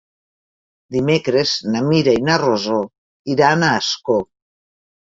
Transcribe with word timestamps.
Dimecres 0.95 1.53
na 1.75 1.83
Mira 1.91 2.17
i 2.23 2.27
na 2.31 2.41
Rosó 2.47 2.81
iran 3.37 3.71
a 3.71 3.75
Ascó. 3.85 4.23